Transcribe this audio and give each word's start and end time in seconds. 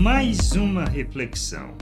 Mais 0.00 0.52
uma 0.52 0.86
reflexão, 0.86 1.76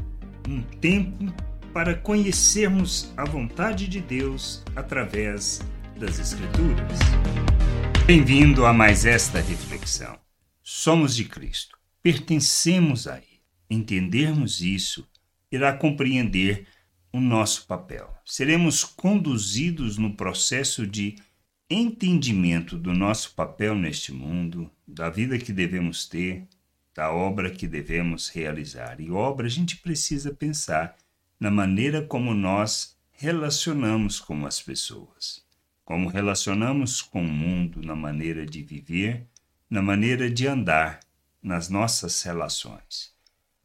um 0.49 0.61
tempo 0.61 1.33
para 1.73 1.95
conhecermos 1.95 3.13
a 3.17 3.25
vontade 3.25 3.87
de 3.87 4.01
Deus 4.01 4.65
através 4.75 5.61
das 5.97 6.19
Escrituras. 6.19 6.99
Bem-vindo 8.05 8.67
a 8.67 8.73
mais 8.73 9.07
esta 9.07 9.41
reflexão. 9.41 10.19
Somos 10.65 11.15
de 11.15 11.27
Cristo, 11.27 11.79
pertencemos 12.03 13.07
a 13.07 13.19
Ele. 13.19 13.41
Entendermos 13.71 14.61
isso 14.61 15.07
irá 15.49 15.73
compreender 15.73 16.67
o 17.13 17.21
nosso 17.21 17.69
papel. 17.69 18.13
Seremos 18.25 18.83
conduzidos 18.83 19.97
no 19.97 20.17
processo 20.17 20.85
de 20.85 21.15
entendimento 21.71 22.77
do 22.77 22.93
nosso 22.93 23.37
papel 23.37 23.77
neste 23.77 24.13
mundo, 24.13 24.69
da 24.85 25.09
vida 25.09 25.39
que 25.39 25.53
devemos 25.53 26.09
ter, 26.09 26.49
da 26.99 27.13
obra 27.13 27.49
que 27.49 27.69
devemos 27.69 28.29
realizar. 28.29 29.01
E 29.01 29.09
obra 29.09 29.47
a 29.47 29.49
gente 29.49 29.77
precisa 29.77 30.35
pensar 30.35 30.97
na 31.39 31.49
maneira 31.49 32.03
como 32.03 32.35
nós 32.35 32.99
relacionamos 33.13 34.19
com 34.19 34.45
as 34.45 34.61
pessoas, 34.61 35.47
como 35.85 36.09
relacionamos 36.09 37.01
com 37.01 37.23
o 37.23 37.33
mundo, 37.33 37.81
na 37.85 37.95
maneira 37.95 38.45
de 38.45 38.65
viver, 38.65 39.25
na 39.71 39.81
maneira 39.81 40.29
de 40.29 40.49
andar, 40.49 40.99
nas 41.41 41.69
nossas 41.69 42.21
relações. 42.25 43.15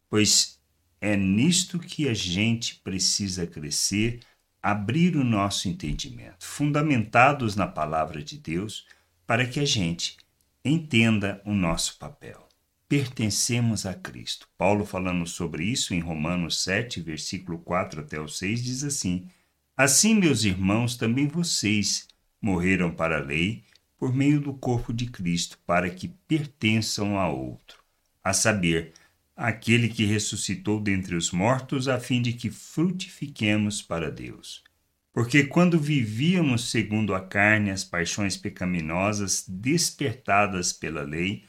Pois 0.07 0.59
é 1.01 1.17
nisto 1.17 1.79
que 1.79 2.07
a 2.07 2.13
gente 2.13 2.75
precisa 2.83 3.47
crescer, 3.47 4.19
abrir 4.61 5.17
o 5.17 5.23
nosso 5.23 5.67
entendimento, 5.67 6.45
fundamentados 6.45 7.55
na 7.55 7.65
palavra 7.65 8.23
de 8.23 8.37
Deus, 8.37 8.85
para 9.25 9.43
que 9.47 9.59
a 9.59 9.65
gente 9.65 10.17
entenda 10.63 11.41
o 11.43 11.51
nosso 11.51 11.97
papel. 11.97 12.52
Pertencemos 12.93 13.87
a 13.87 13.95
Cristo. 13.95 14.47
Paulo, 14.55 14.85
falando 14.85 15.25
sobre 15.25 15.65
isso 15.65 15.95
em 15.95 15.99
Romanos 15.99 16.61
7, 16.63 17.01
versículo 17.01 17.57
4 17.57 18.01
até 18.01 18.19
o 18.19 18.27
6, 18.27 18.63
diz 18.63 18.83
assim: 18.83 19.27
Assim, 19.75 20.13
meus 20.13 20.43
irmãos, 20.43 20.95
também 20.95 21.27
vocês 21.27 22.07
morreram 22.39 22.91
para 22.91 23.17
a 23.17 23.19
lei 23.19 23.63
por 23.97 24.13
meio 24.13 24.39
do 24.39 24.53
corpo 24.53 24.93
de 24.93 25.07
Cristo, 25.07 25.57
para 25.65 25.89
que 25.89 26.07
pertençam 26.07 27.17
a 27.17 27.27
outro, 27.27 27.79
a 28.23 28.31
saber, 28.31 28.93
aquele 29.35 29.89
que 29.89 30.05
ressuscitou 30.05 30.79
dentre 30.79 31.15
os 31.15 31.31
mortos, 31.31 31.87
a 31.87 31.99
fim 31.99 32.21
de 32.21 32.33
que 32.33 32.51
frutifiquemos 32.51 33.81
para 33.81 34.11
Deus. 34.11 34.63
Porque 35.11 35.45
quando 35.45 35.79
vivíamos 35.79 36.69
segundo 36.69 37.15
a 37.15 37.21
carne, 37.21 37.71
as 37.71 37.83
paixões 37.83 38.37
pecaminosas 38.37 39.45
despertadas 39.49 40.71
pela 40.71 41.01
lei 41.01 41.43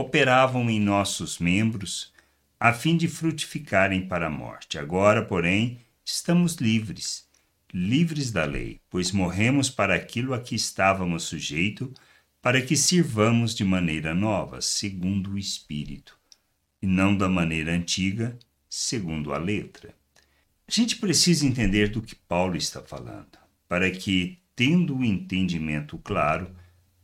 operavam 0.00 0.70
em 0.70 0.80
nossos 0.80 1.38
membros, 1.38 2.12
a 2.58 2.72
fim 2.72 2.96
de 2.96 3.06
frutificarem 3.06 4.06
para 4.08 4.26
a 4.26 4.30
morte. 4.30 4.78
Agora, 4.78 5.24
porém, 5.24 5.78
estamos 6.04 6.56
livres, 6.56 7.28
livres 7.72 8.30
da 8.30 8.44
lei, 8.44 8.80
pois 8.88 9.12
morremos 9.12 9.68
para 9.70 9.94
aquilo 9.94 10.34
a 10.34 10.40
que 10.40 10.54
estávamos 10.54 11.24
sujeitos, 11.24 11.90
para 12.42 12.62
que 12.62 12.76
sirvamos 12.76 13.54
de 13.54 13.64
maneira 13.64 14.14
nova, 14.14 14.60
segundo 14.60 15.32
o 15.32 15.38
Espírito 15.38 16.18
e 16.82 16.86
não 16.86 17.14
da 17.14 17.28
maneira 17.28 17.72
antiga, 17.72 18.38
segundo 18.68 19.34
a 19.34 19.38
letra. 19.38 19.94
A 20.66 20.70
gente 20.70 20.96
precisa 20.96 21.46
entender 21.46 21.90
do 21.90 22.00
que 22.00 22.14
Paulo 22.14 22.56
está 22.56 22.80
falando, 22.80 23.38
para 23.68 23.90
que, 23.90 24.38
tendo 24.56 24.96
o 24.96 25.04
entendimento 25.04 25.98
claro, 25.98 26.50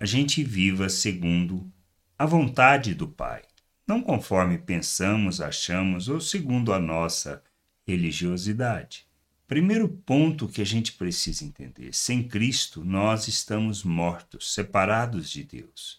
a 0.00 0.06
gente 0.06 0.42
viva 0.42 0.88
segundo 0.88 1.70
a 2.19 2.27
vontade 2.27 2.95
do 2.95 3.09
Pai, 3.09 3.42
não 3.86 4.00
conforme 4.00 4.59
pensamos, 4.59 5.41
achamos 5.41 6.09
ou 6.09 6.20
segundo 6.20 6.72
a 6.72 6.78
nossa 6.78 7.42
religiosidade. 7.86 9.06
Primeiro 9.47 9.88
ponto 9.88 10.49
que 10.49 10.60
a 10.60 10.66
gente 10.66 10.93
precisa 10.93 11.44
entender: 11.44 11.94
sem 11.94 12.27
Cristo, 12.27 12.84
nós 12.84 13.28
estamos 13.28 13.84
mortos, 13.84 14.53
separados 14.53 15.31
de 15.31 15.44
Deus 15.44 15.99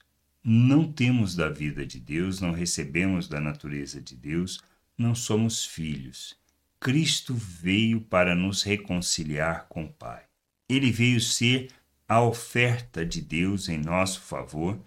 não 0.49 0.89
temos 0.89 1.35
da 1.35 1.49
vida 1.49 1.85
de 1.85 1.99
Deus, 1.99 2.39
não 2.39 2.53
recebemos 2.53 3.27
da 3.27 3.37
natureza 3.37 3.99
de 3.99 4.15
Deus, 4.15 4.61
não 4.97 5.13
somos 5.13 5.65
filhos. 5.65 6.37
Cristo 6.79 7.33
veio 7.33 7.99
para 7.99 8.33
nos 8.33 8.63
reconciliar 8.63 9.65
com 9.67 9.83
o 9.83 9.91
Pai. 9.91 10.23
Ele 10.69 10.89
veio 10.89 11.19
ser 11.19 11.69
a 12.07 12.21
oferta 12.21 13.05
de 13.05 13.21
Deus 13.21 13.67
em 13.67 13.77
nosso 13.77 14.21
favor, 14.21 14.79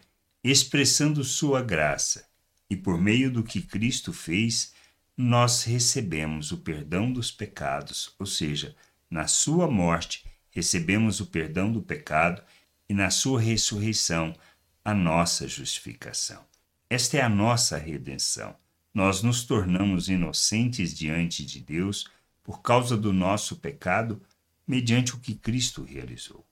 expressando 0.43 1.23
sua 1.23 1.63
graça, 1.63 2.27
e 2.69 2.77
por 2.77 2.99
meio 3.01 3.31
do 3.31 3.43
que 3.43 3.61
Cristo 3.61 4.13
fez, 4.13 4.73
nós 5.17 5.65
recebemos 5.65 6.51
o 6.51 6.59
perdão 6.59 7.13
dos 7.13 7.31
pecados, 7.31 8.15
ou 8.19 8.25
seja, 8.25 8.75
na 9.11 9.27
sua 9.27 9.71
morte 9.71 10.25
recebemos 10.51 11.21
o 11.21 11.27
perdão 11.27 11.71
do 11.71 11.83
pecado 11.83 12.43
e 12.89 12.95
na 12.95 13.11
sua 13.11 13.41
ressurreição 13.41 14.35
a 14.85 14.95
nossa 14.95 15.47
justificação. 15.47 16.45
Esta 16.89 17.19
é 17.19 17.21
a 17.21 17.29
nossa 17.29 17.77
redenção. 17.77 18.57
Nós 18.93 19.23
nos 19.23 19.45
tornamos 19.45 20.09
inocentes 20.09 20.95
diante 20.97 21.45
de 21.45 21.61
Deus 21.61 22.07
por 22.43 22.63
causa 22.63 22.97
do 22.97 23.13
nosso 23.13 23.57
pecado, 23.57 24.21
mediante 24.67 25.15
o 25.15 25.21
que 25.21 25.35
Cristo 25.35 25.85
realizou. 25.85 26.45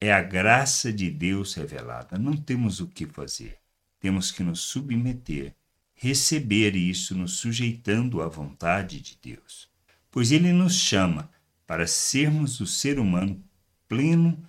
É 0.00 0.12
a 0.12 0.22
graça 0.22 0.92
de 0.92 1.10
Deus 1.10 1.54
revelada. 1.54 2.18
Não 2.18 2.36
temos 2.36 2.80
o 2.80 2.86
que 2.86 3.06
fazer. 3.06 3.58
Temos 3.98 4.30
que 4.30 4.42
nos 4.42 4.60
submeter, 4.60 5.54
receber 5.94 6.74
isso, 6.74 7.14
nos 7.14 7.34
sujeitando 7.34 8.22
à 8.22 8.28
vontade 8.28 9.00
de 9.00 9.18
Deus. 9.22 9.68
Pois 10.10 10.32
Ele 10.32 10.52
nos 10.52 10.74
chama 10.74 11.30
para 11.66 11.86
sermos 11.86 12.60
o 12.60 12.66
ser 12.66 12.98
humano 12.98 13.44
pleno, 13.90 14.40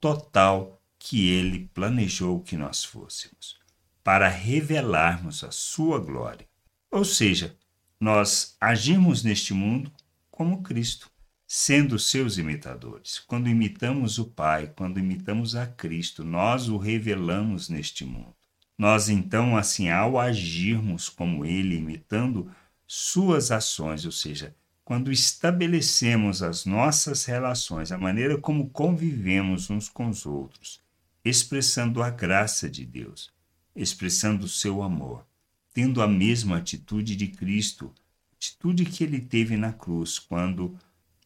total, 0.00 0.82
que 0.98 1.30
ele 1.30 1.70
planejou 1.72 2.40
que 2.40 2.56
nós 2.56 2.84
fôssemos, 2.84 3.56
para 4.02 4.28
revelarmos 4.28 5.44
a 5.44 5.52
sua 5.52 6.00
glória. 6.00 6.48
Ou 6.90 7.04
seja, 7.04 7.56
nós 8.00 8.56
agimos 8.60 9.22
neste 9.22 9.54
mundo 9.54 9.92
como 10.32 10.62
Cristo, 10.64 11.08
sendo 11.50 11.98
seus 11.98 12.36
imitadores. 12.36 13.18
Quando 13.20 13.48
imitamos 13.48 14.18
o 14.18 14.26
Pai, 14.26 14.70
quando 14.76 14.98
imitamos 14.98 15.56
a 15.56 15.66
Cristo, 15.66 16.22
nós 16.22 16.68
o 16.68 16.76
revelamos 16.76 17.70
neste 17.70 18.04
mundo. 18.04 18.34
Nós 18.76 19.08
então, 19.08 19.56
assim, 19.56 19.88
ao 19.88 20.20
agirmos 20.20 21.08
como 21.08 21.46
Ele, 21.46 21.76
imitando 21.76 22.50
suas 22.86 23.50
ações, 23.50 24.04
ou 24.04 24.12
seja, 24.12 24.54
quando 24.84 25.10
estabelecemos 25.10 26.42
as 26.42 26.66
nossas 26.66 27.24
relações, 27.24 27.90
a 27.90 27.98
maneira 27.98 28.36
como 28.36 28.68
convivemos 28.68 29.70
uns 29.70 29.88
com 29.88 30.10
os 30.10 30.26
outros, 30.26 30.82
expressando 31.24 32.02
a 32.02 32.10
graça 32.10 32.68
de 32.68 32.84
Deus, 32.84 33.32
expressando 33.74 34.44
o 34.44 34.48
seu 34.48 34.82
amor, 34.82 35.26
tendo 35.72 36.02
a 36.02 36.06
mesma 36.06 36.58
atitude 36.58 37.16
de 37.16 37.28
Cristo, 37.28 37.92
atitude 38.34 38.84
que 38.84 39.02
ele 39.02 39.20
teve 39.20 39.56
na 39.56 39.72
cruz, 39.72 40.18
quando 40.18 40.78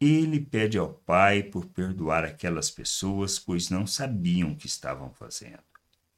ele 0.04 0.40
pede 0.40 0.78
ao 0.78 0.88
Pai 0.88 1.42
por 1.42 1.66
perdoar 1.66 2.24
aquelas 2.24 2.70
pessoas, 2.70 3.38
pois 3.38 3.70
não 3.70 3.86
sabiam 3.86 4.52
o 4.52 4.56
que 4.56 4.66
estavam 4.66 5.10
fazendo. 5.10 5.62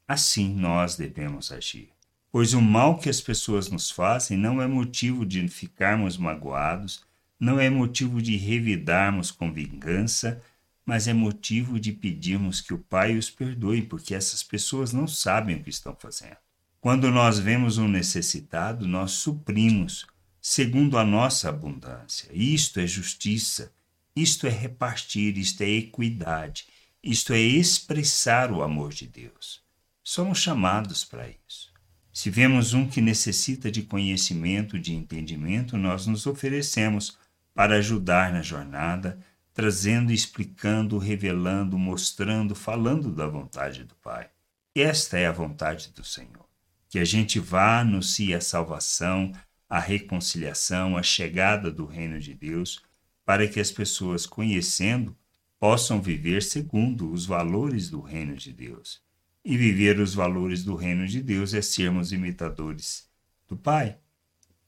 Assim 0.07 0.53
nós 0.53 0.95
devemos 0.95 1.51
agir. 1.51 1.89
Pois 2.31 2.53
o 2.53 2.61
mal 2.61 2.97
que 2.97 3.09
as 3.09 3.21
pessoas 3.21 3.69
nos 3.69 3.89
fazem 3.89 4.37
não 4.37 4.61
é 4.61 4.67
motivo 4.67 5.25
de 5.25 5.47
ficarmos 5.47 6.17
magoados, 6.17 7.03
não 7.39 7.59
é 7.59 7.69
motivo 7.69 8.21
de 8.21 8.35
revidarmos 8.35 9.31
com 9.31 9.51
vingança, 9.51 10.41
mas 10.85 11.07
é 11.07 11.13
motivo 11.13 11.79
de 11.79 11.91
pedirmos 11.91 12.61
que 12.61 12.73
o 12.73 12.79
Pai 12.79 13.17
os 13.17 13.29
perdoe, 13.29 13.81
porque 13.81 14.13
essas 14.13 14.43
pessoas 14.43 14.93
não 14.93 15.07
sabem 15.07 15.55
o 15.55 15.63
que 15.63 15.69
estão 15.69 15.95
fazendo. 15.97 16.37
Quando 16.79 17.09
nós 17.09 17.39
vemos 17.39 17.77
um 17.79 17.87
necessitado, 17.87 18.87
nós 18.87 19.11
suprimos, 19.11 20.05
segundo 20.47 20.99
a 20.99 21.03
nossa 21.03 21.49
abundância. 21.49 22.29
Isto 22.31 22.79
é 22.79 22.85
justiça, 22.85 23.73
isto 24.15 24.45
é 24.45 24.51
repartir, 24.51 25.39
isto 25.39 25.63
é 25.63 25.69
equidade, 25.69 26.67
isto 27.01 27.33
é 27.33 27.39
expressar 27.39 28.51
o 28.51 28.61
amor 28.61 28.93
de 28.93 29.07
Deus. 29.07 29.63
Somos 30.03 30.37
chamados 30.37 31.03
para 31.03 31.27
isso. 31.27 31.73
Se 32.13 32.29
vemos 32.29 32.75
um 32.75 32.87
que 32.87 33.01
necessita 33.01 33.71
de 33.71 33.81
conhecimento, 33.81 34.79
de 34.79 34.93
entendimento, 34.93 35.77
nós 35.77 36.05
nos 36.05 36.27
oferecemos 36.27 37.17
para 37.51 37.77
ajudar 37.77 38.31
na 38.31 38.43
jornada, 38.43 39.17
trazendo, 39.51 40.11
explicando, 40.11 40.99
revelando, 40.99 41.75
mostrando, 41.75 42.53
falando 42.53 43.11
da 43.11 43.25
vontade 43.25 43.83
do 43.83 43.95
Pai. 43.95 44.29
Esta 44.75 45.17
é 45.17 45.25
a 45.25 45.31
vontade 45.31 45.89
do 45.89 46.03
Senhor. 46.03 46.45
Que 46.87 46.99
a 46.99 47.03
gente 47.03 47.39
vá, 47.39 47.79
anuncie 47.79 48.31
a 48.35 48.39
salvação, 48.39 49.33
a 49.75 49.79
reconciliação, 49.79 50.95
a 50.95 51.03
chegada 51.03 51.69
do 51.69 51.85
reino 51.85 52.17
de 52.17 52.33
Deus, 52.33 52.81
para 53.25 53.45
que 53.45 53.59
as 53.59 53.71
pessoas, 53.71 54.25
conhecendo, 54.25 55.13
possam 55.59 56.01
viver 56.01 56.41
segundo 56.43 57.11
os 57.11 57.25
valores 57.25 57.89
do 57.89 57.99
reino 57.99 58.37
de 58.37 58.53
Deus. 58.53 59.01
E 59.43 59.57
viver 59.57 59.99
os 59.99 60.13
valores 60.13 60.63
do 60.63 60.75
reino 60.75 61.05
de 61.05 61.21
Deus 61.21 61.53
é 61.53 61.61
sermos 61.61 62.13
imitadores 62.13 63.09
do 63.49 63.57
Pai. 63.57 63.97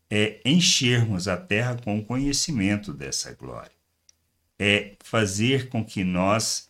é 0.10 0.42
enchermos 0.44 1.30
a 1.30 1.38
terra 1.38 1.78
com 1.78 2.00
o 2.00 2.06
conhecimento 2.06 2.92
dessa 2.92 3.34
glória. 3.34 3.72
É 4.60 4.98
fazer 5.02 5.70
com 5.70 5.86
que 5.86 6.04
nós, 6.04 6.68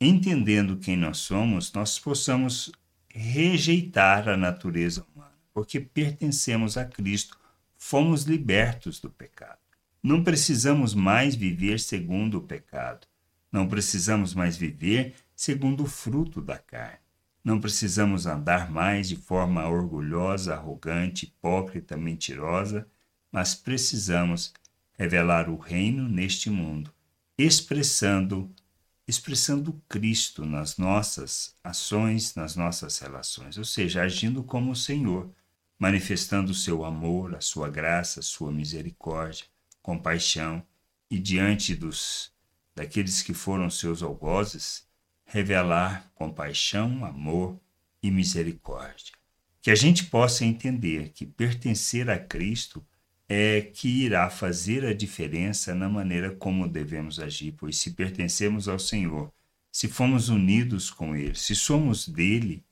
entendendo 0.00 0.76
quem 0.76 0.96
nós 0.96 1.18
somos, 1.18 1.72
nós 1.72 2.00
possamos 2.00 2.72
rejeitar 3.08 4.28
a 4.28 4.36
natureza 4.36 5.06
humana, 5.14 5.38
porque 5.54 5.78
pertencemos 5.78 6.76
a 6.76 6.84
Cristo, 6.84 7.45
fomos 7.78 8.24
libertos 8.24 9.00
do 9.00 9.10
pecado. 9.10 9.58
Não 10.02 10.22
precisamos 10.22 10.94
mais 10.94 11.34
viver 11.34 11.80
segundo 11.80 12.38
o 12.38 12.42
pecado. 12.42 13.06
Não 13.50 13.66
precisamos 13.66 14.34
mais 14.34 14.56
viver 14.56 15.14
segundo 15.34 15.84
o 15.84 15.86
fruto 15.86 16.40
da 16.40 16.58
carne. 16.58 16.98
Não 17.42 17.60
precisamos 17.60 18.26
andar 18.26 18.70
mais 18.70 19.08
de 19.08 19.16
forma 19.16 19.68
orgulhosa, 19.68 20.54
arrogante, 20.54 21.26
hipócrita, 21.26 21.96
mentirosa, 21.96 22.86
mas 23.30 23.54
precisamos 23.54 24.52
revelar 24.98 25.48
o 25.48 25.56
reino 25.56 26.08
neste 26.08 26.50
mundo, 26.50 26.92
expressando 27.38 28.50
expressando 29.08 29.80
Cristo 29.88 30.44
nas 30.44 30.76
nossas 30.76 31.54
ações, 31.62 32.34
nas 32.34 32.56
nossas 32.56 32.98
relações, 32.98 33.56
ou 33.56 33.64
seja, 33.64 34.02
agindo 34.02 34.42
como 34.42 34.72
o 34.72 34.76
Senhor, 34.76 35.30
manifestando 35.78 36.54
seu 36.54 36.84
amor, 36.84 37.34
a 37.34 37.40
sua 37.40 37.68
graça, 37.68 38.20
a 38.20 38.22
sua 38.22 38.50
misericórdia, 38.50 39.44
compaixão 39.82 40.62
e 41.10 41.18
diante 41.18 41.74
dos 41.74 42.32
daqueles 42.74 43.22
que 43.22 43.32
foram 43.32 43.70
seus 43.70 44.02
algozes, 44.02 44.86
revelar 45.24 46.10
compaixão, 46.14 47.04
amor 47.04 47.58
e 48.02 48.10
misericórdia. 48.10 49.14
Que 49.62 49.70
a 49.70 49.74
gente 49.74 50.04
possa 50.04 50.44
entender 50.44 51.10
que 51.10 51.24
pertencer 51.24 52.08
a 52.10 52.18
Cristo 52.18 52.84
é 53.28 53.60
que 53.60 53.88
irá 53.88 54.30
fazer 54.30 54.84
a 54.84 54.94
diferença 54.94 55.74
na 55.74 55.88
maneira 55.88 56.30
como 56.30 56.68
devemos 56.68 57.18
agir, 57.18 57.52
pois 57.52 57.76
se 57.78 57.90
pertencemos 57.92 58.68
ao 58.68 58.78
Senhor, 58.78 59.32
se 59.72 59.88
fomos 59.88 60.28
unidos 60.28 60.90
com 60.90 61.16
Ele, 61.16 61.34
se 61.34 61.54
somos 61.54 62.08
dele, 62.08 62.64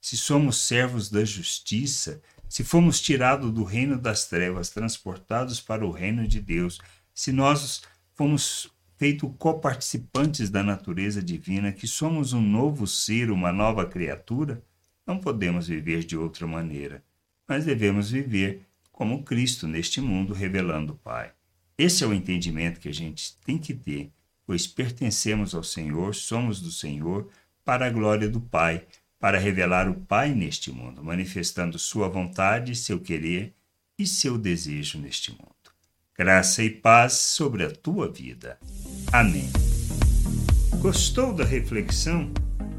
se 0.00 0.16
somos 0.16 0.58
servos 0.58 1.08
da 1.08 1.24
justiça, 1.24 2.20
se 2.54 2.62
fomos 2.62 3.00
tirados 3.00 3.50
do 3.50 3.64
reino 3.64 3.98
das 3.98 4.28
trevas, 4.28 4.70
transportados 4.70 5.60
para 5.60 5.84
o 5.84 5.90
reino 5.90 6.24
de 6.24 6.40
Deus, 6.40 6.78
se 7.12 7.32
nós 7.32 7.82
fomos 8.14 8.70
feito 8.96 9.28
coparticipantes 9.30 10.50
da 10.50 10.62
natureza 10.62 11.20
divina, 11.20 11.72
que 11.72 11.88
somos 11.88 12.32
um 12.32 12.40
novo 12.40 12.86
ser, 12.86 13.32
uma 13.32 13.52
nova 13.52 13.84
criatura, 13.84 14.62
não 15.04 15.18
podemos 15.18 15.66
viver 15.66 16.04
de 16.04 16.16
outra 16.16 16.46
maneira, 16.46 17.02
mas 17.48 17.64
devemos 17.64 18.12
viver 18.12 18.64
como 18.92 19.24
Cristo 19.24 19.66
neste 19.66 20.00
mundo, 20.00 20.32
revelando 20.32 20.92
o 20.92 20.96
Pai. 20.96 21.32
Esse 21.76 22.04
é 22.04 22.06
o 22.06 22.14
entendimento 22.14 22.78
que 22.78 22.88
a 22.88 22.94
gente 22.94 23.36
tem 23.44 23.58
que 23.58 23.74
ter, 23.74 24.12
pois 24.46 24.64
pertencemos 24.64 25.56
ao 25.56 25.64
Senhor, 25.64 26.14
somos 26.14 26.60
do 26.60 26.70
Senhor, 26.70 27.28
para 27.64 27.86
a 27.86 27.90
glória 27.90 28.28
do 28.28 28.40
Pai, 28.40 28.86
para 29.24 29.38
revelar 29.38 29.88
o 29.88 29.94
Pai 29.94 30.34
neste 30.34 30.70
mundo, 30.70 31.02
manifestando 31.02 31.78
Sua 31.78 32.10
vontade, 32.10 32.76
seu 32.76 33.00
querer 33.00 33.54
e 33.98 34.06
seu 34.06 34.36
desejo 34.36 34.98
neste 34.98 35.30
mundo. 35.30 35.72
Graça 36.14 36.62
e 36.62 36.68
paz 36.68 37.14
sobre 37.14 37.64
a 37.64 37.70
tua 37.70 38.06
vida. 38.12 38.58
Amém. 39.10 39.48
Gostou 40.78 41.32
da 41.32 41.42
reflexão? 41.42 42.30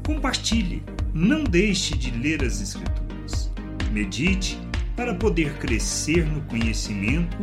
Compartilhe. 0.06 0.84
Não 1.12 1.42
deixe 1.42 1.96
de 1.96 2.12
ler 2.12 2.44
as 2.44 2.60
Escrituras. 2.60 3.50
Medite 3.90 4.56
para 4.94 5.16
poder 5.16 5.58
crescer 5.58 6.24
no 6.24 6.42
conhecimento 6.42 7.38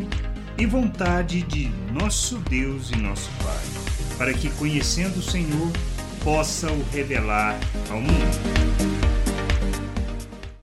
e 0.57 0.65
vontade 0.65 1.41
de 1.41 1.67
nosso 1.91 2.38
Deus 2.38 2.89
e 2.91 2.95
nosso 2.95 3.29
Pai, 3.44 4.17
para 4.17 4.33
que, 4.33 4.50
conhecendo 4.51 5.19
o 5.19 5.21
Senhor, 5.21 5.73
possa 6.23 6.71
o 6.71 6.83
revelar 6.83 7.59
ao 7.89 8.00
mundo. 8.00 8.92